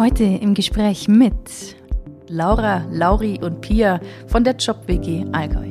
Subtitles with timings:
[0.00, 1.76] Heute im Gespräch mit
[2.26, 5.68] Laura, Lauri und Pia von der Job WG Allgäu.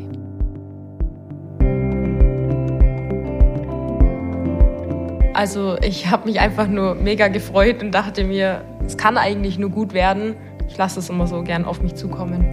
[5.33, 9.71] Also ich habe mich einfach nur mega gefreut und dachte mir, es kann eigentlich nur
[9.71, 10.35] gut werden.
[10.67, 12.45] Ich lasse es immer so gern auf mich zukommen.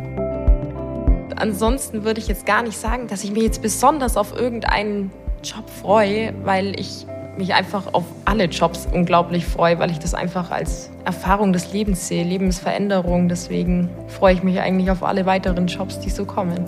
[1.37, 5.11] Ansonsten würde ich jetzt gar nicht sagen, dass ich mich jetzt besonders auf irgendeinen
[5.43, 7.07] Job freue, weil ich
[7.39, 12.09] mich einfach auf alle Jobs unglaublich freue, weil ich das einfach als Erfahrung des Lebens
[12.09, 13.29] sehe, Lebensveränderung.
[13.29, 16.65] Deswegen freue ich mich eigentlich auf alle weiteren Jobs, die so kommen.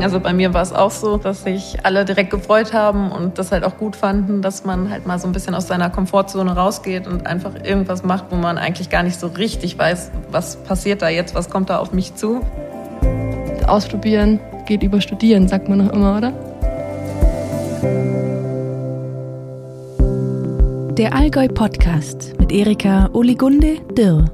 [0.00, 3.52] Also bei mir war es auch so, dass sich alle direkt gefreut haben und das
[3.52, 7.06] halt auch gut fanden, dass man halt mal so ein bisschen aus seiner Komfortzone rausgeht
[7.06, 11.08] und einfach irgendwas macht, wo man eigentlich gar nicht so richtig weiß, was passiert da
[11.08, 12.40] jetzt, was kommt da auf mich zu.
[13.66, 16.32] Ausprobieren geht über Studieren, sagt man noch immer, oder?
[20.98, 24.30] Der Allgäu Podcast mit Erika Oligunde Dirr.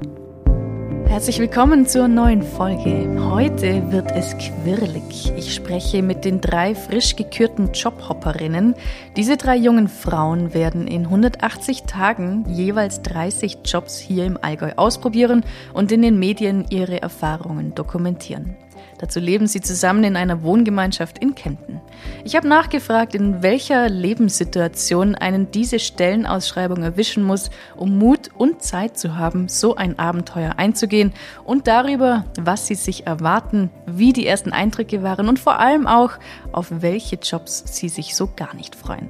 [1.07, 3.07] Herzlich willkommen zur neuen Folge.
[3.31, 5.31] Heute wird es quirlig.
[5.37, 8.75] Ich spreche mit den drei frisch gekürten Jobhopperinnen.
[9.15, 15.45] Diese drei jungen Frauen werden in 180 Tagen jeweils 30 Jobs hier im Allgäu ausprobieren
[15.73, 18.57] und in den Medien ihre Erfahrungen dokumentieren.
[18.99, 21.79] Dazu leben sie zusammen in einer Wohngemeinschaft in Kempten.
[22.25, 28.97] Ich habe nachgefragt, in welcher Lebenssituation einen diese Stellenausschreibung erwischen muss, um Mut und Zeit
[28.97, 31.13] zu haben, so ein Abenteuer einzugehen
[31.45, 36.11] und darüber, was sie sich erwarten, wie die ersten Eindrücke waren und vor allem auch,
[36.51, 39.09] auf welche Jobs sie sich so gar nicht freuen.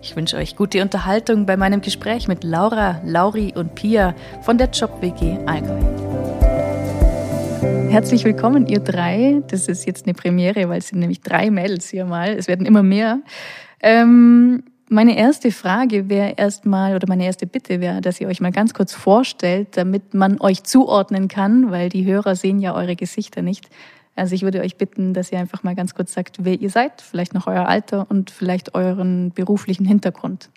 [0.00, 4.68] Ich wünsche euch gute Unterhaltung bei meinem Gespräch mit Laura, Lauri und Pia von der
[4.68, 5.80] Job WG Allgäu.
[7.90, 9.42] Herzlich willkommen, ihr drei.
[9.48, 12.30] Das ist jetzt eine Premiere, weil es sind nämlich drei Mädels hier mal.
[12.30, 13.20] Es werden immer mehr.
[13.80, 18.52] Ähm, meine erste Frage wäre erstmal, oder meine erste Bitte wäre, dass ihr euch mal
[18.52, 23.42] ganz kurz vorstellt, damit man euch zuordnen kann, weil die Hörer sehen ja eure Gesichter
[23.42, 23.68] nicht.
[24.16, 27.00] Also ich würde euch bitten, dass ihr einfach mal ganz kurz sagt, wer ihr seid,
[27.00, 30.50] vielleicht noch euer Alter und vielleicht euren beruflichen Hintergrund.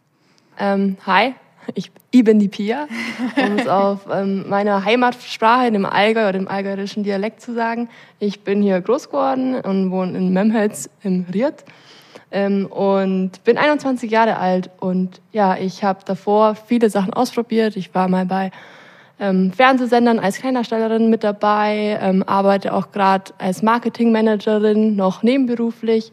[0.60, 1.34] Ähm, hi,
[1.76, 2.88] ich, ich bin die Pia,
[3.36, 7.90] um es auf ähm, meiner Heimatsprache, dem Allgäu oder dem allgäuerischen Dialekt zu sagen.
[8.20, 11.66] Ich bin hier groß geworden und wohne in Memhels im Ried
[12.32, 14.70] ähm, und bin 21 Jahre alt.
[14.80, 17.76] Und ja, ich habe davor viele Sachen ausprobiert.
[17.76, 18.52] Ich war mal bei
[19.20, 26.12] ähm, Fernsehsendern als Kleindarstellerin mit dabei, ähm, arbeite auch gerade als Marketingmanagerin noch nebenberuflich,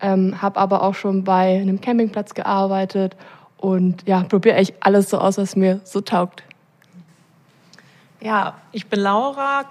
[0.00, 3.16] ähm, habe aber auch schon bei einem Campingplatz gearbeitet
[3.64, 6.42] und ja, probiere echt alles so aus, was mir so taugt.
[8.20, 9.64] Ja, ich bin Laura,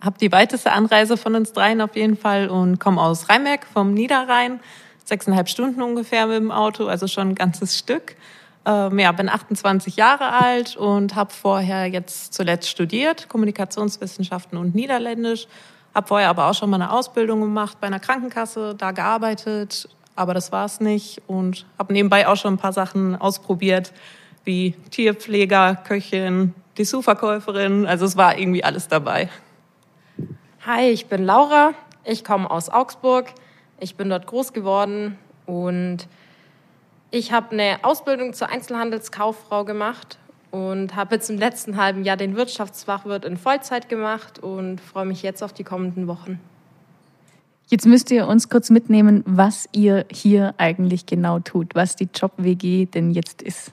[0.00, 3.92] habe die weiteste Anreise von uns dreien auf jeden Fall und komme aus Rheinberg vom
[3.92, 4.60] Niederrhein.
[5.04, 8.16] Sechseinhalb Stunden ungefähr mit dem Auto, also schon ein ganzes Stück.
[8.64, 15.46] Ähm, ja, bin 28 Jahre alt und habe vorher jetzt zuletzt studiert, Kommunikationswissenschaften und Niederländisch.
[15.94, 20.34] Habe vorher aber auch schon mal eine Ausbildung gemacht bei einer Krankenkasse, da gearbeitet, aber
[20.34, 23.92] das war es nicht und habe nebenbei auch schon ein paar Sachen ausprobiert,
[24.44, 27.86] wie Tierpfleger, Köchin, Dessous-Verkäuferin.
[27.86, 29.28] Also es war irgendwie alles dabei.
[30.66, 31.74] Hi, ich bin Laura.
[32.04, 33.32] Ich komme aus Augsburg.
[33.78, 36.08] Ich bin dort groß geworden und
[37.10, 40.18] ich habe eine Ausbildung zur Einzelhandelskauffrau gemacht
[40.50, 45.22] und habe jetzt im letzten halben Jahr den Wirtschaftsfachwirt in Vollzeit gemacht und freue mich
[45.22, 46.40] jetzt auf die kommenden Wochen.
[47.72, 52.84] Jetzt müsst ihr uns kurz mitnehmen, was ihr hier eigentlich genau tut, was die Job-WG
[52.84, 53.72] denn jetzt ist.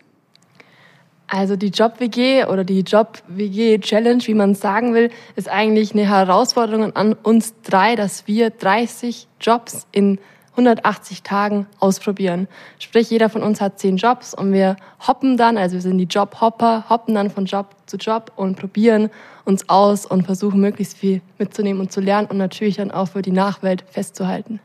[1.28, 7.12] Also die Job-WG oder die Job-WG-Challenge, wie man sagen will, ist eigentlich eine Herausforderung an
[7.12, 10.18] uns drei, dass wir 30 Jobs in
[10.52, 12.48] 180 Tagen ausprobieren.
[12.80, 14.76] Sprich, jeder von uns hat 10 Jobs und wir
[15.08, 19.10] hoppen dann, also wir sind die Jobhopper, hoppen dann von Job zu Job und probieren
[19.46, 23.22] uns aus und versuchen möglichst viel mitzunehmen und zu lernen und natürlich dann auch für
[23.22, 24.60] die Nachwelt festzuhalten.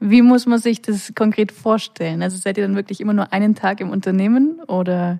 [0.00, 2.22] Wie muss man sich das konkret vorstellen?
[2.22, 5.18] Also seid ihr dann wirklich immer nur einen Tag im Unternehmen oder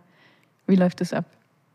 [0.66, 1.24] wie läuft das ab?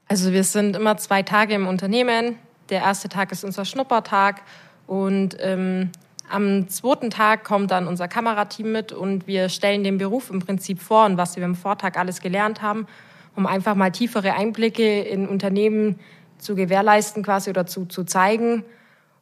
[0.08, 2.38] Also wir sind immer zwei Tage im Unternehmen.
[2.70, 4.42] Der erste Tag ist unser Schnuppertag
[4.88, 5.92] und ähm,
[6.34, 10.82] am zweiten Tag kommt dann unser Kamerateam mit und wir stellen den Beruf im Prinzip
[10.82, 12.88] vor und was wir am Vortag alles gelernt haben,
[13.36, 16.00] um einfach mal tiefere Einblicke in Unternehmen
[16.40, 18.66] zu gewährleisten quasi oder zu, zu zeigen.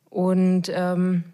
[0.09, 1.25] Und ähm,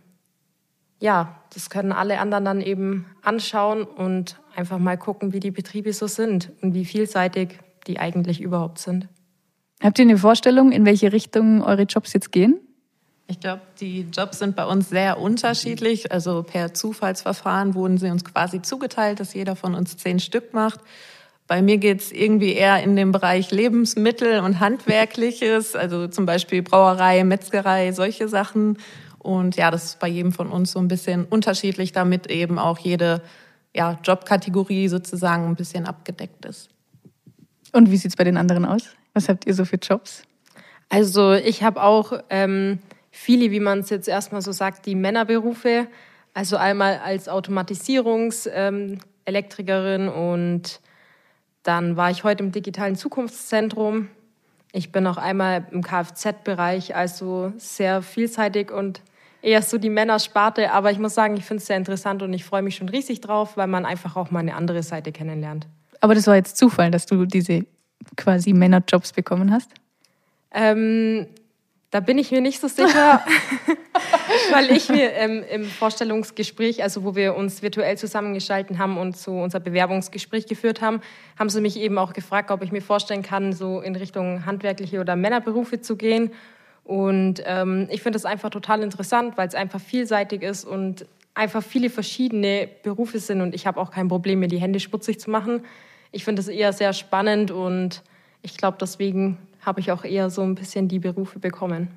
[1.00, 5.94] ja, das können alle anderen dann eben anschauen und einfach mal gucken, wie die Betriebe
[5.94, 9.08] so sind und wie vielseitig die eigentlich überhaupt sind.
[9.82, 12.60] Habt ihr eine Vorstellung, in welche Richtung eure Jobs jetzt gehen?
[13.30, 16.12] Ich glaube, die Jobs sind bei uns sehr unterschiedlich.
[16.14, 20.80] Also per Zufallsverfahren wurden sie uns quasi zugeteilt, dass jeder von uns zehn Stück macht.
[21.46, 27.24] Bei mir geht's irgendwie eher in den Bereich Lebensmittel und Handwerkliches, also zum Beispiel Brauerei,
[27.24, 28.78] Metzgerei, solche Sachen.
[29.20, 32.80] Und ja, das ist bei jedem von uns so ein bisschen unterschiedlich, damit eben auch
[32.80, 33.22] jede
[33.74, 36.70] ja, Jobkategorie sozusagen ein bisschen abgedeckt ist.
[37.74, 38.84] Und wie sieht's bei den anderen aus?
[39.14, 40.24] Was habt ihr so für Jobs?
[40.90, 42.80] Also ich habe auch ähm,
[43.18, 45.88] viele, wie man es jetzt erstmal so sagt, die Männerberufe.
[46.34, 50.82] Also einmal als Automatisierungselektrikerin ähm, und
[51.64, 54.10] dann war ich heute im digitalen Zukunftszentrum.
[54.72, 59.02] Ich bin auch einmal im Kfz-Bereich, also sehr vielseitig und
[59.42, 60.72] eher so die Männersparte.
[60.72, 63.22] Aber ich muss sagen, ich finde es sehr interessant und ich freue mich schon riesig
[63.22, 65.68] drauf, weil man einfach auch mal eine andere Seite kennenlernt.
[66.00, 67.66] Aber das war jetzt Zufall, dass du diese
[68.16, 69.72] quasi Männerjobs bekommen hast?
[70.52, 71.26] Ähm,
[71.90, 73.24] da bin ich mir nicht so sicher,
[74.52, 79.40] weil ich mir ähm, im Vorstellungsgespräch, also wo wir uns virtuell zusammengeschalten haben und so
[79.42, 81.00] unser Bewerbungsgespräch geführt haben,
[81.40, 85.00] haben sie mich eben auch gefragt, ob ich mir vorstellen kann, so in Richtung handwerkliche
[85.00, 86.32] oder Männerberufe zu gehen.
[86.84, 91.06] Und ähm, ich finde das einfach total interessant, weil es einfach vielseitig ist und
[91.36, 93.42] einfach viele verschiedene Berufe sind.
[93.42, 95.64] Und ich habe auch kein Problem, mir die Hände sputzig zu machen.
[96.12, 98.04] Ich finde das eher sehr spannend und
[98.42, 101.90] ich glaube, deswegen habe ich auch eher so ein bisschen die Berufe bekommen.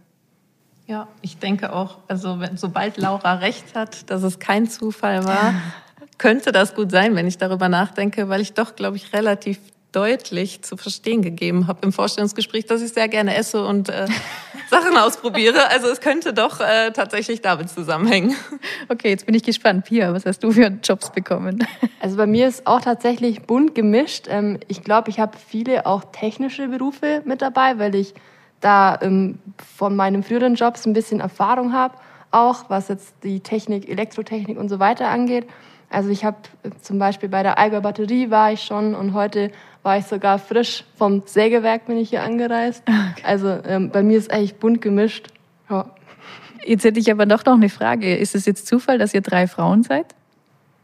[0.87, 5.55] Ja, ich denke auch, also wenn, sobald Laura recht hat, dass es kein Zufall war,
[6.19, 9.61] könnte das gut sein, wenn ich darüber nachdenke, weil ich doch, glaube ich, relativ
[9.93, 14.07] deutlich zu verstehen gegeben habe im Vorstellungsgespräch, dass ich sehr gerne esse und äh,
[14.71, 15.69] Sachen ausprobiere.
[15.71, 18.35] Also es könnte doch äh, tatsächlich damit zusammenhängen.
[18.89, 19.85] Okay, jetzt bin ich gespannt.
[19.85, 21.67] Pia, was hast du für Jobs bekommen?
[22.01, 24.27] Also bei mir ist auch tatsächlich bunt gemischt.
[24.29, 28.15] Ähm, ich glaube, ich habe viele auch technische Berufe mit dabei, weil ich
[28.61, 29.39] da ähm,
[29.77, 31.95] von meinen früheren Jobs ein bisschen Erfahrung habe,
[32.31, 35.47] auch was jetzt die Technik, Elektrotechnik und so weiter angeht.
[35.91, 39.51] Also ich habe äh, zum Beispiel bei der Eiger Batterie war ich schon und heute
[39.82, 42.82] war ich sogar frisch vom Sägewerk bin ich hier angereist.
[42.87, 43.23] Okay.
[43.23, 45.29] Also ähm, bei mir ist eigentlich bunt gemischt.
[45.69, 45.87] Ja.
[46.65, 48.17] Jetzt hätte ich aber doch noch eine Frage.
[48.17, 50.06] Ist es jetzt Zufall, dass ihr drei Frauen seid?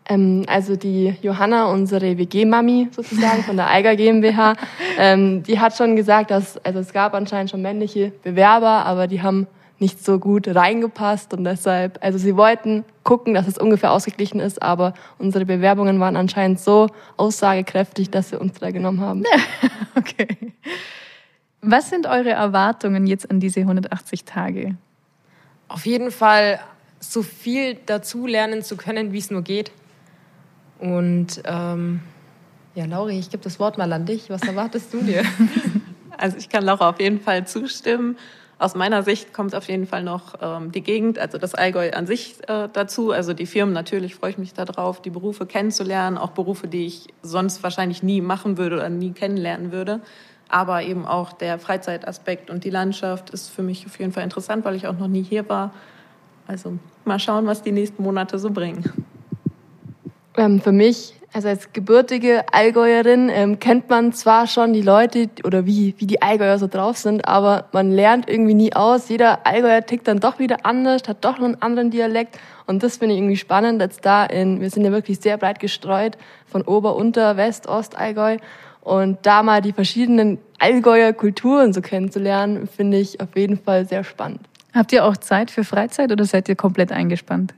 [0.08, 4.54] Ähm, also die Johanna, unsere WG-Mami sozusagen von der Eiger GmbH,
[4.98, 9.20] ähm, die hat schon gesagt, dass also es gab anscheinend schon männliche Bewerber, aber die
[9.20, 9.46] haben
[9.78, 14.62] nicht so gut reingepasst und deshalb, also sie wollten gucken, dass es ungefähr ausgeglichen ist,
[14.62, 19.24] aber unsere Bewerbungen waren anscheinend so aussagekräftig, dass sie uns da genommen haben.
[19.94, 20.52] okay.
[21.60, 24.76] Was sind eure Erwartungen jetzt an diese 180 Tage?
[25.68, 26.60] Auf jeden Fall
[27.00, 29.72] so viel dazu lernen zu können, wie es nur geht.
[30.78, 32.00] Und ähm,
[32.74, 34.30] ja, Lauri, ich gebe das Wort mal an dich.
[34.30, 35.22] Was erwartest du dir?
[36.18, 38.16] Also ich kann Laura auf jeden Fall zustimmen.
[38.58, 42.06] Aus meiner Sicht kommt auf jeden Fall noch ähm, die Gegend, also das Allgäu an
[42.06, 43.10] sich äh, dazu.
[43.10, 47.08] Also die Firmen, natürlich freue ich mich darauf, die Berufe kennenzulernen, auch Berufe, die ich
[47.22, 50.00] sonst wahrscheinlich nie machen würde oder nie kennenlernen würde.
[50.48, 54.64] Aber eben auch der Freizeitaspekt und die Landschaft ist für mich auf jeden Fall interessant,
[54.64, 55.74] weil ich auch noch nie hier war.
[56.46, 58.90] Also mal schauen, was die nächsten Monate so bringen.
[60.36, 65.66] Ähm, für mich also als gebürtige Allgäuerin ähm, kennt man zwar schon die Leute oder
[65.66, 69.10] wie, wie die Allgäuer so drauf sind, aber man lernt irgendwie nie aus.
[69.10, 72.38] Jeder Allgäuer tickt dann doch wieder anders, hat doch noch einen anderen Dialekt.
[72.66, 75.60] Und das finde ich irgendwie spannend, als da in, wir sind ja wirklich sehr breit
[75.60, 76.16] gestreut,
[76.46, 78.38] von Ober-, Unter-, West-, Ost-Allgäu.
[78.80, 84.04] Und da mal die verschiedenen Allgäuer Kulturen so kennenzulernen, finde ich auf jeden Fall sehr
[84.04, 84.40] spannend.
[84.72, 87.52] Habt ihr auch Zeit für Freizeit oder seid ihr komplett eingespannt?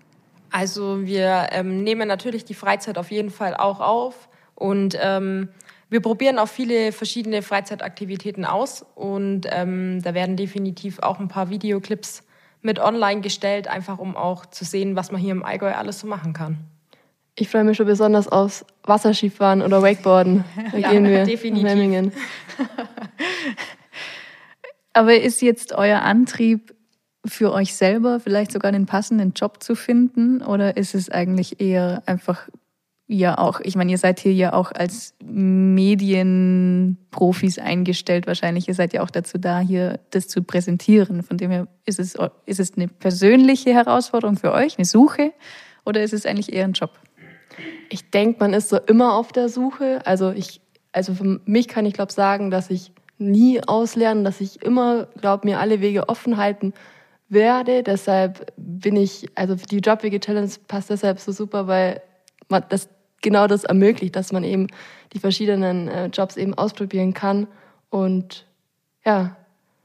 [0.51, 5.49] Also wir ähm, nehmen natürlich die Freizeit auf jeden Fall auch auf und ähm,
[5.91, 11.51] wir probieren auch viele verschiedene Freizeitaktivitäten aus und ähm, da werden definitiv auch ein paar
[11.51, 12.25] Videoclips
[12.61, 16.07] mit online gestellt, einfach um auch zu sehen, was man hier im Allgäu alles so
[16.07, 16.59] machen kann.
[17.37, 20.45] Ich freue mich schon besonders aufs Wasserskifahren oder Wakeboarden.
[20.73, 21.65] Da ja, gehen wir definitiv.
[21.65, 22.13] nach Memmingen.
[24.93, 26.75] Aber ist jetzt euer Antrieb
[27.25, 30.43] für euch selber vielleicht sogar einen passenden Job zu finden?
[30.43, 32.49] Oder ist es eigentlich eher einfach
[33.09, 38.69] ja auch, ich meine, ihr seid hier ja auch als Medienprofis eingestellt wahrscheinlich.
[38.69, 41.23] Ihr seid ja auch dazu da, hier das zu präsentieren.
[41.23, 45.33] Von dem her ist es, ist es eine persönliche Herausforderung für euch, eine Suche,
[45.87, 46.91] oder ist es eigentlich eher ein Job?
[47.89, 50.03] Ich denke, man ist so immer auf der Suche.
[50.05, 50.61] Also ich,
[50.93, 55.49] also für mich kann ich glaube sagen, dass ich nie auslernen, dass ich immer glaube
[55.49, 56.75] mir alle Wege offen halten
[57.29, 57.83] werde.
[57.83, 62.03] Deshalb bin ich, also die Jobwege Challenge passt deshalb so super, weil
[62.49, 62.89] man das
[63.21, 64.69] genau das ermöglicht, dass man eben
[65.13, 67.47] die verschiedenen äh, Jobs eben ausprobieren kann.
[67.91, 68.47] Und
[69.05, 69.37] ja,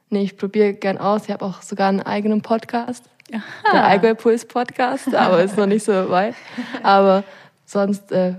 [0.09, 1.25] nee, ich probiere gern aus.
[1.25, 3.41] Ich habe auch sogar einen eigenen Podcast, Aha.
[3.71, 6.35] der Allgäu Puls Podcast, aber ist noch nicht so weit.
[6.81, 7.23] Aber
[7.65, 8.35] sonst, äh,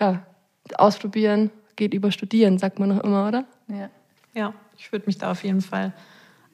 [0.00, 0.22] ja,
[0.76, 3.44] ausprobieren, geht über Studieren, sagt man noch immer, oder?
[3.68, 3.90] Ja,
[4.34, 5.92] ja ich würde mich da auf jeden Fall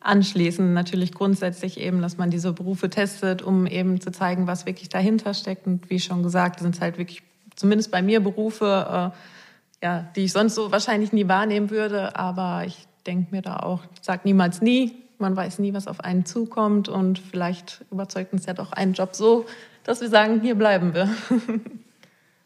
[0.03, 0.73] anschließen.
[0.73, 5.35] Natürlich grundsätzlich eben, dass man diese Berufe testet, um eben zu zeigen, was wirklich dahinter
[5.35, 5.67] steckt.
[5.67, 7.23] Und wie schon gesagt, sind es halt wirklich,
[7.57, 12.17] zumindest bei mir, Berufe, äh, ja, die ich sonst so wahrscheinlich nie wahrnehmen würde.
[12.17, 14.97] Aber ich denke mir da auch, sag niemals nie.
[15.19, 16.89] Man weiß nie, was auf einen zukommt.
[16.89, 19.47] Und vielleicht überzeugt uns ja doch ein Job so,
[19.85, 21.09] dass wir sagen, hier bleiben wir.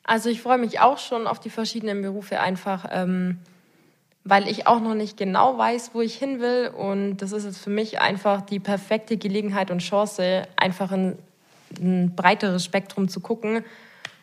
[0.09, 2.87] Also ich freue mich auch schon auf die verschiedenen Berufe einfach.
[2.93, 3.41] Ähm
[4.28, 6.73] weil ich auch noch nicht genau weiß, wo ich hin will.
[6.76, 11.16] Und das ist jetzt für mich einfach die perfekte Gelegenheit und Chance, einfach ein,
[11.80, 13.64] ein breiteres Spektrum zu gucken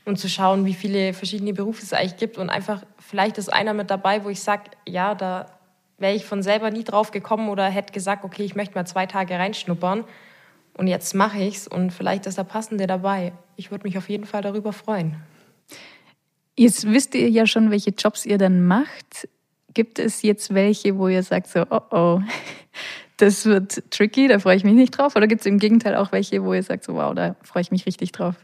[0.04, 2.38] und zu schauen, wie viele verschiedene Berufe es eigentlich gibt.
[2.38, 5.46] Und einfach, vielleicht ist einer mit dabei, wo ich sage, ja, da
[6.00, 9.06] wäre ich von selber nie drauf gekommen oder hätte gesagt, okay, ich möchte mal zwei
[9.06, 10.04] Tage reinschnuppern.
[10.78, 13.32] Und jetzt mache ich es und vielleicht ist der passende dabei.
[13.56, 15.16] Ich würde mich auf jeden Fall darüber freuen.
[16.58, 19.30] Jetzt wisst ihr ja schon, welche Jobs ihr dann macht.
[19.74, 22.22] Gibt es jetzt welche, wo ihr sagt so, oh oh,
[23.18, 25.16] das wird tricky, da freue ich mich nicht drauf?
[25.16, 27.72] Oder gibt es im Gegenteil auch welche, wo ihr sagt so, wow, da freue ich
[27.72, 28.36] mich richtig drauf?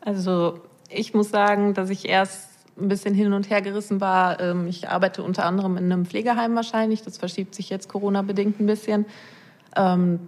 [0.00, 4.40] Also ich muss sagen, dass ich erst ein bisschen hin und her gerissen war.
[4.40, 7.02] Ähm, ich arbeite unter anderem in einem Pflegeheim wahrscheinlich.
[7.02, 9.06] Das verschiebt sich jetzt Corona-bedingt ein bisschen.
[9.76, 10.20] Ähm,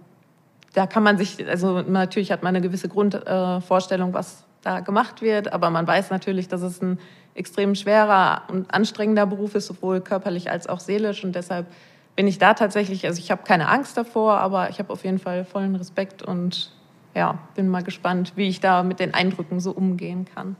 [0.73, 5.53] da kann man sich, also natürlich hat man eine gewisse Grundvorstellung, was da gemacht wird,
[5.53, 6.99] aber man weiß natürlich, dass es ein
[7.35, 11.23] extrem schwerer und anstrengender Beruf ist, sowohl körperlich als auch seelisch.
[11.23, 11.67] Und deshalb
[12.15, 15.19] bin ich da tatsächlich, also ich habe keine Angst davor, aber ich habe auf jeden
[15.19, 16.71] Fall vollen Respekt und
[17.13, 20.55] ja, bin mal gespannt, wie ich da mit den Eindrücken so umgehen kann.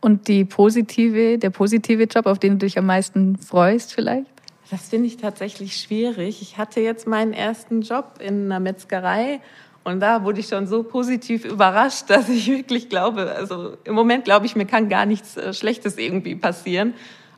[0.00, 4.26] Und die positive, der positive Job, auf den du dich am meisten freust vielleicht?
[4.70, 6.42] Das finde ich tatsächlich schwierig.
[6.42, 9.40] Ich hatte jetzt meinen ersten Job in einer Metzgerei
[9.84, 14.24] und da wurde ich schon so positiv überrascht, dass ich wirklich glaube, also im Moment
[14.24, 16.94] glaube ich, mir kann gar nichts äh, Schlechtes irgendwie passieren.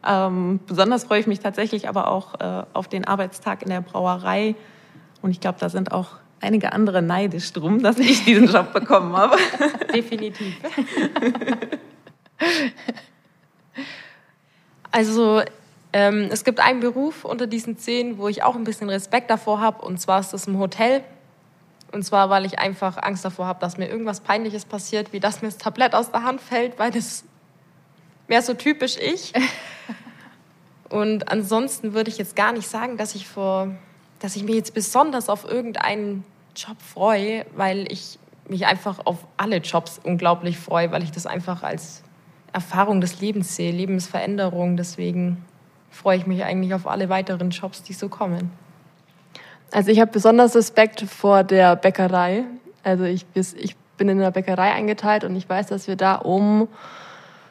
[0.07, 4.55] Ähm, besonders freue ich mich tatsächlich aber auch äh, auf den Arbeitstag in der Brauerei.
[5.23, 6.11] Und ich glaube, da sind auch
[6.41, 9.37] einige andere neidisch drum, dass ich diesen Job bekommen habe.
[9.93, 10.55] Definitiv.
[14.93, 15.43] Also
[15.93, 19.61] ähm, es gibt einen Beruf unter diesen zehn, wo ich auch ein bisschen Respekt davor
[19.61, 21.03] habe, und zwar ist das im Hotel.
[21.97, 25.41] Und zwar, weil ich einfach Angst davor habe, dass mir irgendwas Peinliches passiert, wie dass
[25.41, 27.25] mir das Tablett aus der Hand fällt, weil das
[28.27, 29.33] wäre so typisch ich.
[30.91, 33.75] Und ansonsten würde ich jetzt gar nicht sagen, dass ich vor,
[34.19, 36.23] dass ich mich jetzt besonders auf irgendeinen
[36.55, 41.63] Job freue, weil ich mich einfach auf alle Jobs unglaublich freue, weil ich das einfach
[41.63, 42.03] als
[42.53, 44.77] Erfahrung des Lebens sehe, Lebensveränderung.
[44.77, 45.43] Deswegen
[45.91, 48.51] freue ich mich eigentlich auf alle weiteren Jobs, die so kommen.
[49.77, 52.45] Also ich habe besonders Respekt vor der Bäckerei.
[52.83, 56.67] Also ich, ich bin in der Bäckerei eingeteilt und ich weiß, dass wir da um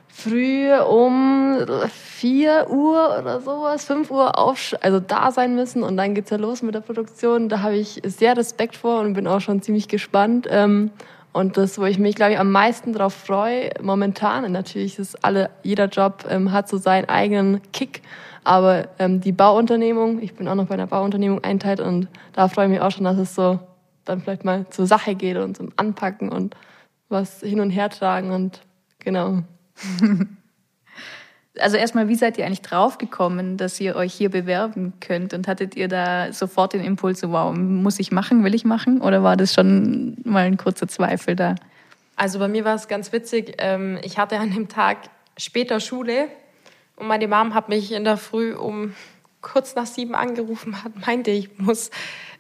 [0.07, 1.55] früh um
[1.87, 6.37] 4 Uhr oder sowas, 5 Uhr auf, also da sein müssen und dann geht's ja
[6.37, 7.47] los mit der Produktion.
[7.47, 10.47] Da habe ich sehr Respekt vor und bin auch schon ziemlich gespannt.
[10.49, 10.89] Ähm,
[11.31, 15.51] und das, wo ich mich, glaube ich, am meisten darauf freue, momentan, natürlich ist alle,
[15.61, 18.01] jeder Job ähm, hat so seinen eigenen Kick,
[18.45, 22.65] aber ähm, die Bauunternehmung, ich bin auch noch bei einer Bauunternehmung einteilt und da freue
[22.65, 23.59] ich mich auch schon, dass es so
[24.05, 26.55] dann vielleicht mal zur Sache geht und zum Anpacken und
[27.09, 28.61] was hin und her tragen und
[28.99, 29.39] genau.
[31.57, 35.33] Also erstmal, wie seid ihr eigentlich draufgekommen, dass ihr euch hier bewerben könnt?
[35.33, 38.99] Und hattet ihr da sofort den Impuls, so, wow, muss ich machen, will ich machen?
[38.99, 41.55] Oder war das schon mal ein kurzer Zweifel da?
[42.17, 43.55] Also bei mir war es ganz witzig.
[43.59, 44.97] Ähm, ich hatte an dem Tag
[45.37, 46.27] später Schule
[46.95, 48.93] und meine Mom hat mich in der Früh um
[49.41, 51.91] kurz nach sieben angerufen, hat, meinte, ich muss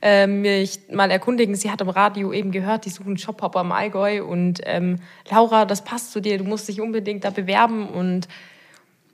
[0.01, 1.55] äh, mich mal erkundigen.
[1.55, 4.97] Sie hat im Radio eben gehört, die suchen Jobhopper im Allgäu und ähm,
[5.29, 7.87] Laura, das passt zu dir, du musst dich unbedingt da bewerben.
[7.87, 8.27] Und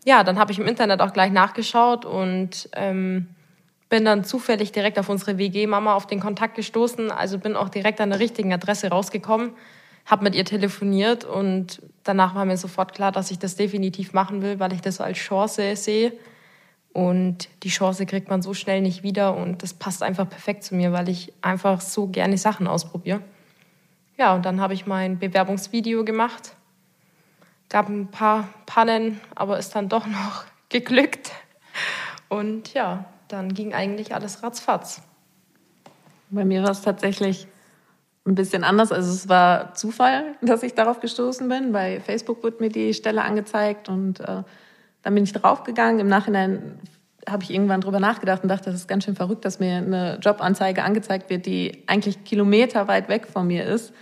[0.05, 3.27] ja, dann habe ich im Internet auch gleich nachgeschaut und ähm,
[3.89, 7.99] bin dann zufällig direkt auf unsere WG-Mama auf den Kontakt gestoßen, also bin auch direkt
[7.99, 9.51] an der richtigen Adresse rausgekommen
[10.05, 14.41] habe mit ihr telefoniert und danach war mir sofort klar, dass ich das definitiv machen
[14.41, 16.13] will, weil ich das als Chance sehe.
[16.93, 20.75] Und die Chance kriegt man so schnell nicht wieder und das passt einfach perfekt zu
[20.75, 23.21] mir, weil ich einfach so gerne Sachen ausprobiere.
[24.17, 26.55] Ja, und dann habe ich mein Bewerbungsvideo gemacht.
[27.69, 31.31] Gab ein paar Pannen, aber ist dann doch noch geglückt.
[32.27, 35.01] Und ja, dann ging eigentlich alles ratzfatz.
[36.29, 37.47] Bei mir war es tatsächlich
[38.25, 38.91] ein bisschen anders.
[38.91, 41.71] Also es war Zufall, dass ich darauf gestoßen bin.
[41.71, 44.43] Bei Facebook wurde mir die Stelle angezeigt und äh,
[45.03, 45.99] dann bin ich draufgegangen.
[45.99, 46.79] Im Nachhinein
[47.27, 50.19] habe ich irgendwann drüber nachgedacht und dachte, das ist ganz schön verrückt, dass mir eine
[50.21, 53.93] Jobanzeige angezeigt wird, die eigentlich kilometerweit weg von mir ist.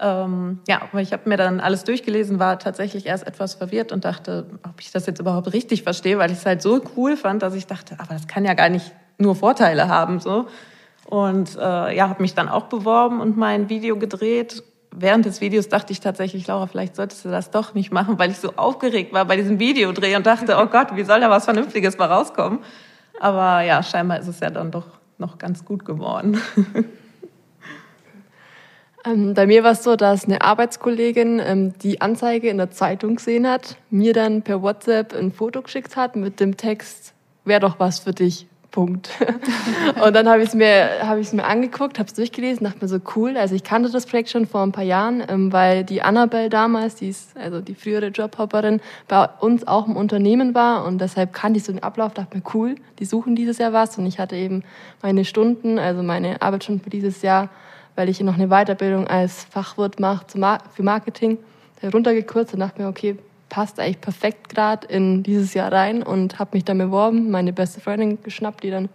[0.00, 4.04] Ähm, ja, aber ich habe mir dann alles durchgelesen, war tatsächlich erst etwas verwirrt und
[4.04, 7.42] dachte, ob ich das jetzt überhaupt richtig verstehe, weil ich es halt so cool fand,
[7.42, 10.46] dass ich dachte, aber das kann ja gar nicht nur Vorteile haben so.
[11.08, 14.62] Und äh, ja, habe mich dann auch beworben und mein Video gedreht.
[14.94, 18.30] Während des Videos dachte ich tatsächlich, Laura, vielleicht solltest du das doch nicht machen, weil
[18.30, 21.46] ich so aufgeregt war bei diesem Videodreh und dachte, oh Gott, wie soll da was
[21.46, 22.58] Vernünftiges mal rauskommen?
[23.20, 24.84] Aber ja, scheinbar ist es ja dann doch
[25.16, 26.40] noch ganz gut geworden.
[29.04, 33.14] Ähm, bei mir war es so, dass eine Arbeitskollegin ähm, die Anzeige in der Zeitung
[33.14, 37.78] gesehen hat, mir dann per WhatsApp ein Foto geschickt hat mit dem Text, wäre doch
[37.78, 38.48] was für dich.
[38.70, 39.10] Punkt.
[40.04, 42.98] und dann habe ich es mir, hab mir angeguckt, habe es durchgelesen, dachte mir so
[43.16, 43.36] cool.
[43.36, 46.96] Also ich kannte das Projekt schon vor ein paar Jahren, ähm, weil die Annabelle damals,
[46.96, 51.58] die ist also die frühere Jobhopperin, bei uns auch im Unternehmen war und deshalb kannte
[51.58, 54.36] ich so den Ablauf, dachte mir cool, die suchen dieses Jahr was und ich hatte
[54.36, 54.62] eben
[55.02, 57.48] meine Stunden, also meine Arbeitsstunden für dieses Jahr
[57.98, 61.36] weil ich noch eine Weiterbildung als Fachwirt mache für Marketing,
[61.82, 66.50] runtergekürzt und dachte mir, okay, passt eigentlich perfekt gerade in dieses Jahr rein und habe
[66.56, 68.88] mich dann beworben, meine beste Freundin geschnappt, die dann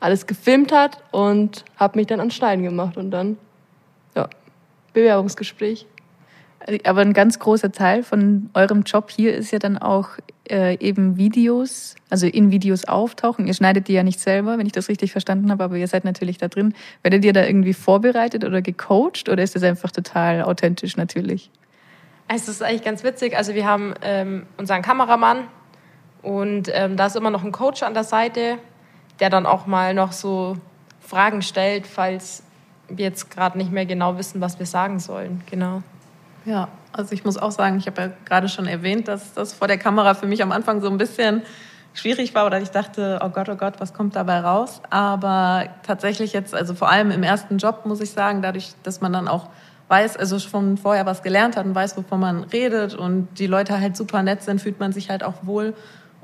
[0.00, 3.38] alles gefilmt hat und habe mich dann ans Schneiden gemacht und dann,
[4.14, 4.28] ja,
[4.92, 5.86] Bewerbungsgespräch.
[6.84, 10.10] Aber ein ganz großer Teil von eurem Job hier ist ja dann auch
[10.50, 13.46] äh, eben Videos, also in Videos auftauchen.
[13.46, 16.04] Ihr schneidet die ja nicht selber, wenn ich das richtig verstanden habe, aber ihr seid
[16.04, 16.74] natürlich da drin.
[17.02, 21.50] Werdet ihr da irgendwie vorbereitet oder gecoacht oder ist das einfach total authentisch natürlich?
[22.28, 23.36] Es ist eigentlich ganz witzig.
[23.36, 25.48] Also wir haben ähm, unseren Kameramann
[26.22, 28.58] und ähm, da ist immer noch ein Coach an der Seite,
[29.20, 30.56] der dann auch mal noch so
[31.00, 32.42] Fragen stellt, falls
[32.88, 35.42] wir jetzt gerade nicht mehr genau wissen, was wir sagen sollen.
[35.50, 35.82] Genau.
[36.44, 39.68] Ja, also ich muss auch sagen, ich habe ja gerade schon erwähnt, dass das vor
[39.68, 41.42] der Kamera für mich am Anfang so ein bisschen
[41.94, 44.82] schwierig war oder ich dachte, oh Gott, oh Gott, was kommt dabei raus?
[44.90, 49.12] Aber tatsächlich jetzt, also vor allem im ersten Job, muss ich sagen, dadurch, dass man
[49.12, 49.48] dann auch
[49.94, 53.80] weiß, also schon vorher was gelernt hat und weiß, wovon man redet und die Leute
[53.80, 55.74] halt super nett sind, fühlt man sich halt auch wohl.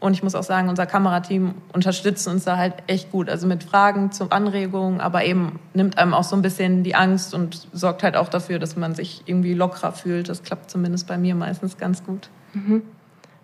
[0.01, 3.29] Und ich muss auch sagen, unser Kamerateam unterstützt uns da halt echt gut.
[3.29, 7.33] Also mit Fragen zur Anregung, aber eben nimmt einem auch so ein bisschen die Angst
[7.33, 10.29] und sorgt halt auch dafür, dass man sich irgendwie lockerer fühlt.
[10.29, 12.29] Das klappt zumindest bei mir meistens ganz gut.
[12.55, 12.83] Mhm.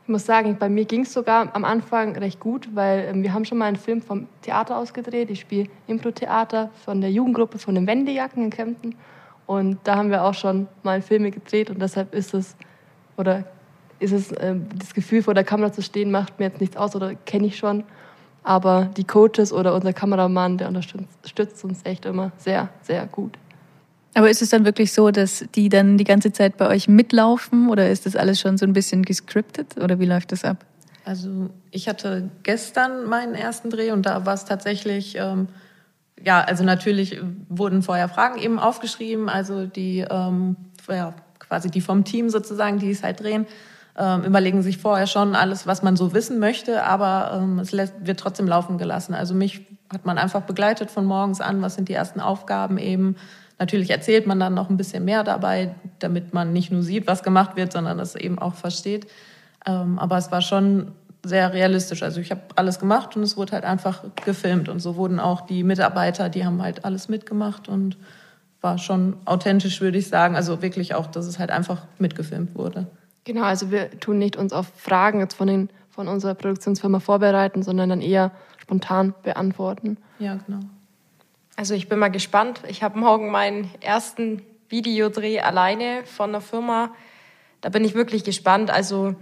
[0.02, 3.32] Ich muss sagen, bei mir ging es sogar am Anfang recht gut, weil ähm, wir
[3.32, 5.30] haben schon mal einen Film vom Theater ausgedreht.
[5.30, 8.94] Ich spiele Impro-Theater von der Jugendgruppe von den Wendejacken in Kempten.
[9.46, 12.56] Und da haben wir auch schon mal Filme gedreht und deshalb ist es,
[13.16, 13.44] oder
[13.98, 16.96] ist es, äh, das Gefühl vor der Kamera zu stehen, macht mir jetzt nichts aus
[16.96, 17.84] oder kenne ich schon.
[18.42, 23.38] Aber die Coaches oder unser Kameramann, der unterstützt uns echt immer sehr, sehr gut.
[24.14, 27.68] Aber ist es dann wirklich so, dass die dann die ganze Zeit bei euch mitlaufen
[27.68, 30.64] oder ist das alles schon so ein bisschen gescriptet oder wie läuft das ab?
[31.04, 35.48] Also ich hatte gestern meinen ersten Dreh und da war es tatsächlich, ähm,
[36.22, 40.56] ja, also natürlich wurden vorher Fragen eben aufgeschrieben, also die, ähm,
[40.88, 43.46] ja, quasi die vom Team sozusagen, die es halt drehen,
[43.98, 47.94] ähm, überlegen sich vorher schon alles, was man so wissen möchte, aber ähm, es lässt,
[48.00, 49.14] wird trotzdem laufen gelassen.
[49.14, 53.16] Also mich hat man einfach begleitet von morgens an, was sind die ersten Aufgaben eben.
[53.58, 57.22] Natürlich erzählt man dann noch ein bisschen mehr dabei, damit man nicht nur sieht, was
[57.22, 59.06] gemacht wird, sondern es eben auch versteht.
[59.64, 60.92] Ähm, aber es war schon
[61.24, 62.02] sehr realistisch.
[62.02, 64.68] Also ich habe alles gemacht und es wurde halt einfach gefilmt.
[64.68, 67.96] Und so wurden auch die Mitarbeiter, die haben halt alles mitgemacht und
[68.60, 70.36] war schon authentisch, würde ich sagen.
[70.36, 72.86] Also wirklich auch, dass es halt einfach mitgefilmt wurde.
[73.24, 77.62] Genau, also wir tun nicht uns auf Fragen jetzt von, den, von unserer Produktionsfirma vorbereiten,
[77.62, 79.96] sondern dann eher spontan beantworten.
[80.18, 80.60] Ja, genau.
[81.56, 82.62] Also ich bin mal gespannt.
[82.68, 86.90] Ich habe morgen meinen ersten Videodreh alleine von der Firma.
[87.60, 88.70] Da bin ich wirklich gespannt.
[88.70, 89.14] Also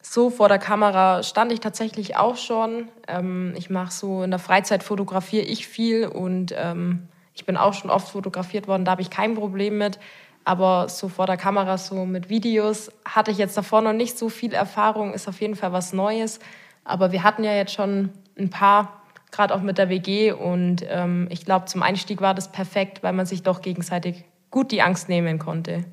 [0.00, 2.88] so vor der Kamera stand ich tatsächlich auch schon.
[3.06, 7.74] Ähm, ich mache so in der Freizeit fotografiere ich viel und ähm, ich bin auch
[7.74, 8.84] schon oft fotografiert worden.
[8.84, 9.98] Da habe ich kein Problem mit.
[10.44, 14.30] Aber so vor der Kamera, so mit Videos, hatte ich jetzt davor noch nicht so
[14.30, 16.40] viel Erfahrung, ist auf jeden Fall was Neues.
[16.84, 20.32] Aber wir hatten ja jetzt schon ein paar, gerade auch mit der WG.
[20.32, 24.72] Und ähm, ich glaube, zum Einstieg war das perfekt, weil man sich doch gegenseitig gut
[24.72, 25.84] die Angst nehmen konnte.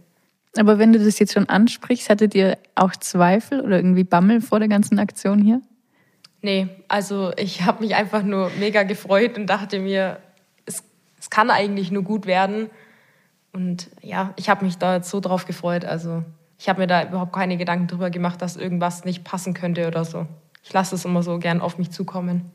[0.58, 4.60] Aber wenn du das jetzt schon ansprichst, hattet ihr auch Zweifel oder irgendwie Bammel vor
[4.60, 5.62] der ganzen Aktion hier?
[6.42, 10.20] Nee, also ich habe mich einfach nur mega gefreut und dachte mir,
[10.66, 10.84] es,
[11.20, 12.70] es kann eigentlich nur gut werden.
[13.52, 15.86] Und ja, ich habe mich da jetzt so drauf gefreut.
[15.86, 16.24] Also
[16.58, 20.06] ich habe mir da überhaupt keine Gedanken drüber gemacht, dass irgendwas nicht passen könnte oder
[20.06, 20.28] so.
[20.64, 22.52] Ich lasse es immer so gern auf mich zukommen.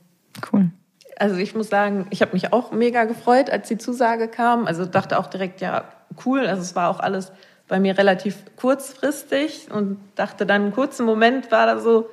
[0.52, 0.70] Cool.
[1.18, 4.66] Also ich muss sagen, ich habe mich auch mega gefreut, als die Zusage kam.
[4.66, 5.84] Also dachte auch direkt, ja,
[6.24, 6.46] cool.
[6.46, 7.32] Also es war auch alles
[7.70, 12.10] bei mir relativ kurzfristig und dachte dann einen kurzen Moment war da so,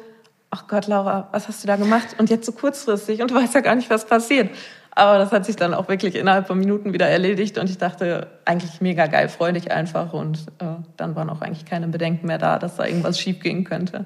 [0.52, 2.15] ach Gott, Laura, was hast du da gemacht?
[2.20, 4.52] Und jetzt so kurzfristig und du weißt ja gar nicht, was passiert.
[4.91, 8.28] Aber das hat sich dann auch wirklich innerhalb von Minuten wieder erledigt und ich dachte,
[8.46, 10.13] eigentlich mega geil, freu dich einfach.
[10.13, 10.65] Und äh,
[10.96, 14.06] dann waren auch eigentlich keine Bedenken mehr da, dass da irgendwas schief gehen könnte.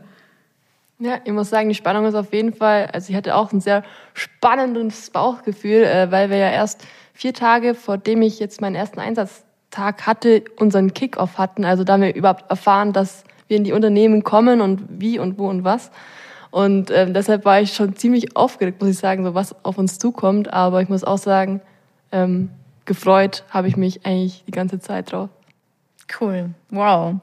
[1.00, 3.60] Ja, ich muss sagen, die Spannung ist auf jeden Fall, also ich hatte auch ein
[3.60, 3.84] sehr
[4.14, 9.00] spannendes Bauchgefühl, äh, weil wir ja erst vier Tage, vor dem ich jetzt meinen ersten
[9.72, 11.66] Einsatztag hatte, unseren Kickoff hatten.
[11.66, 15.38] Also da haben wir überhaupt erfahren, dass wir in die Unternehmen kommen und wie und
[15.38, 15.92] wo und was.
[16.52, 19.98] Und ähm, deshalb war ich schon ziemlich aufgeregt, muss ich sagen, so was auf uns
[19.98, 20.52] zukommt.
[20.52, 21.62] Aber ich muss auch sagen,
[22.12, 22.50] ähm,
[22.86, 25.30] gefreut habe ich mich eigentlich die ganze Zeit drauf.
[26.20, 27.16] Cool, wow.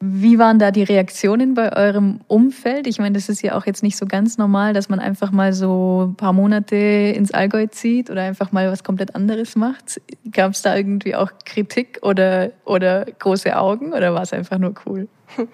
[0.00, 2.86] Wie waren da die Reaktionen bei eurem Umfeld?
[2.86, 5.52] Ich meine, das ist ja auch jetzt nicht so ganz normal, dass man einfach mal
[5.52, 10.00] so ein paar Monate ins Allgäu zieht oder einfach mal was komplett anderes macht.
[10.30, 14.74] Gab es da irgendwie auch Kritik oder, oder große Augen oder war es einfach nur
[14.86, 15.08] cool?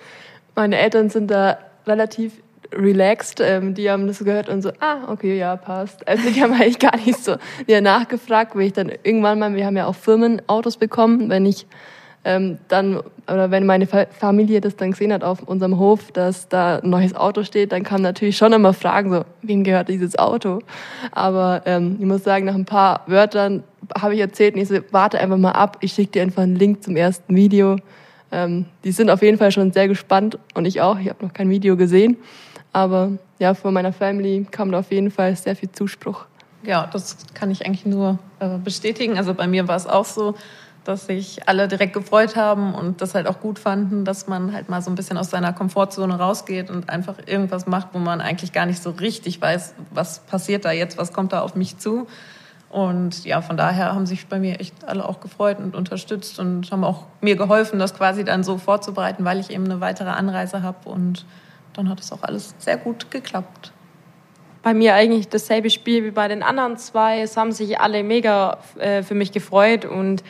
[0.55, 3.41] Meine Eltern sind da relativ relaxed.
[3.41, 6.07] Ähm, die haben das gehört und so, ah, okay, ja, passt.
[6.07, 9.65] Also die haben eigentlich gar nicht so ja, nachgefragt, weil ich dann irgendwann mal, wir
[9.65, 11.67] haben ja auch Firmenautos bekommen, wenn ich
[12.25, 16.79] ähm, dann, oder wenn meine Familie das dann gesehen hat auf unserem Hof, dass da
[16.79, 20.61] ein neues Auto steht, dann kam natürlich schon immer Fragen so, wem gehört dieses Auto?
[21.13, 23.63] Aber ähm, ich muss sagen, nach ein paar Wörtern
[24.01, 26.83] habe ich erzählt ich so, warte einfach mal ab, ich schicke dir einfach einen Link
[26.83, 27.77] zum ersten Video.
[28.33, 31.33] Ähm, die sind auf jeden Fall schon sehr gespannt und ich auch, ich habe noch
[31.33, 32.17] kein Video gesehen.
[32.73, 36.25] Aber ja, von meiner Family kam da auf jeden Fall sehr viel Zuspruch.
[36.65, 39.19] Ja, das kann ich eigentlich nur äh, bestätigen.
[39.19, 40.35] Also bei mir war es auch so,
[40.85, 44.69] dass sich alle direkt gefreut haben und das halt auch gut fanden, dass man halt
[44.69, 48.53] mal so ein bisschen aus seiner Komfortzone rausgeht und einfach irgendwas macht, wo man eigentlich
[48.53, 52.07] gar nicht so richtig weiß, was passiert da jetzt, was kommt da auf mich zu.
[52.75, 56.73] Und ja, von daher haben sich bei mir echt alle auch gefreut und unterstützt und
[56.73, 60.63] haben auch mir geholfen, das quasi dann so vorzubereiten, weil ich eben eine weitere Anreise
[60.63, 60.89] habe.
[60.89, 61.25] Und
[61.75, 63.73] dann hat es auch alles sehr gut geklappt.
[64.65, 67.21] Bei mir eigentlich dasselbe Spiel wie bei den anderen zwei.
[67.21, 70.25] Es haben sich alle mega äh, für mich gefreut und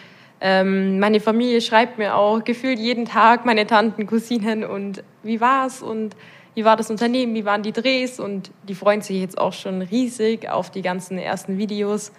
[0.46, 5.80] ähm, meine Familie schreibt mir auch gefühlt jeden Tag, meine Tanten, Cousinen und wie war's
[5.80, 6.14] und
[6.54, 9.80] wie war das Unternehmen, wie waren die Drehs und die freuen sich jetzt auch schon
[9.80, 12.12] riesig auf die ganzen ersten Videos.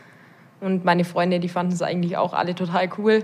[0.59, 3.23] Und meine Freunde, die fanden es eigentlich auch alle total cool.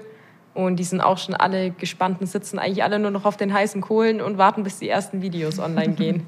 [0.54, 3.52] Und die sind auch schon alle gespannt und sitzen eigentlich alle nur noch auf den
[3.52, 6.28] heißen Kohlen und warten, bis die ersten Videos online gehen.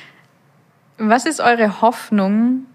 [0.98, 2.66] Was ist eure Hoffnung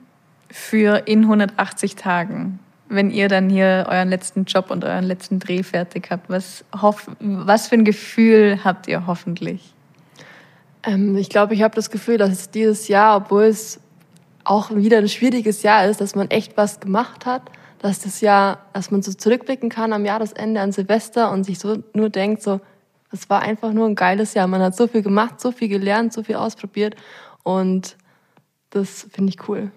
[0.49, 2.57] für in 180 Tagen?
[2.87, 6.29] Wenn ihr dann hier euren letzten Job und euren letzten Dreh fertig habt?
[6.29, 9.73] Was, hoff, was für ein Gefühl habt ihr hoffentlich?
[10.83, 13.79] Ähm, ich glaube, ich habe das Gefühl, dass dieses Jahr, obwohl es
[14.43, 17.41] auch wieder ein schwieriges Jahr ist, dass man echt was gemacht hat,
[17.79, 21.83] dass das Jahr, dass man so zurückblicken kann am Jahresende an Silvester und sich so
[21.93, 22.61] nur denkt, so,
[23.11, 24.47] es war einfach nur ein geiles Jahr.
[24.47, 26.95] Man hat so viel gemacht, so viel gelernt, so viel ausprobiert
[27.43, 27.97] und
[28.69, 29.71] das finde ich cool.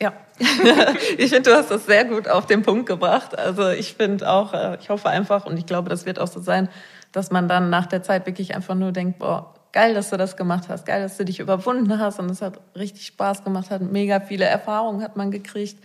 [0.00, 0.12] Ja,
[1.18, 3.36] ich finde, du hast das sehr gut auf den Punkt gebracht.
[3.36, 6.40] Also ich finde auch, äh, ich hoffe einfach und ich glaube, das wird auch so
[6.40, 6.68] sein,
[7.10, 10.36] dass man dann nach der Zeit wirklich einfach nur denkt, boah, geil, dass du das
[10.36, 13.82] gemacht hast, geil, dass du dich überwunden hast und es hat richtig Spaß gemacht, hat
[13.82, 15.82] mega viele Erfahrungen hat man gekriegt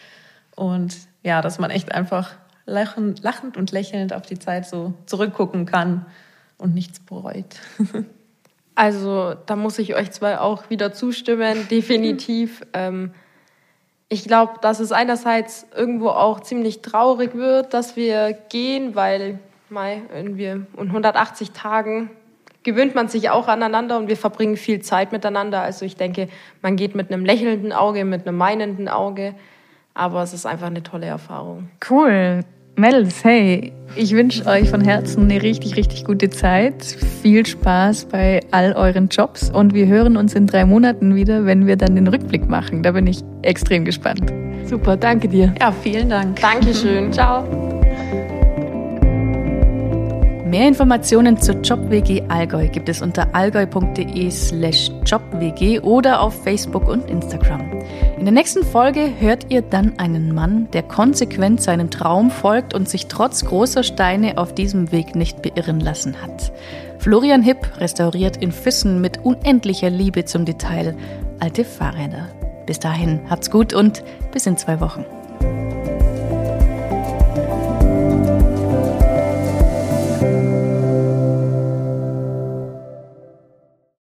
[0.55, 2.31] und ja, dass man echt einfach
[2.65, 6.05] lachend, lachend und lächelnd auf die Zeit so zurückgucken kann
[6.57, 7.59] und nichts bereut.
[8.75, 12.63] Also da muss ich euch zwei auch wieder zustimmen, definitiv.
[12.73, 13.11] ähm,
[14.09, 19.39] ich glaube, dass es einerseits irgendwo auch ziemlich traurig wird, dass wir gehen, weil
[19.69, 22.11] Mai, irgendwie in 180 Tagen
[22.63, 25.61] gewöhnt man sich auch aneinander und wir verbringen viel Zeit miteinander.
[25.61, 26.29] Also ich denke,
[26.61, 29.35] man geht mit einem lächelnden Auge, mit einem meinenden Auge,
[29.93, 31.69] aber es ist einfach eine tolle Erfahrung.
[31.89, 32.41] Cool.
[32.75, 36.83] Mädels, hey, ich wünsche euch von Herzen eine richtig, richtig gute Zeit.
[37.21, 41.67] Viel Spaß bei all euren Jobs und wir hören uns in drei Monaten wieder, wenn
[41.67, 42.81] wir dann den Rückblick machen.
[42.81, 44.33] Da bin ich extrem gespannt.
[44.65, 45.53] Super, danke dir.
[45.59, 46.39] Ja, vielen Dank.
[46.39, 47.13] Dankeschön.
[47.13, 47.72] Ciao.
[50.53, 57.09] Mehr Informationen zur JobWG Allgäu gibt es unter allgäu.de slash jobwg oder auf Facebook und
[57.09, 57.71] Instagram.
[58.19, 62.87] In der nächsten Folge hört ihr dann einen Mann, der konsequent seinem Traum folgt und
[62.87, 66.53] sich trotz großer Steine auf diesem Weg nicht beirren lassen hat.
[66.99, 70.95] Florian Hipp restauriert in Füssen mit unendlicher Liebe zum Detail
[71.39, 72.29] alte Fahrräder.
[72.67, 75.03] Bis dahin, habt's gut und bis in zwei Wochen.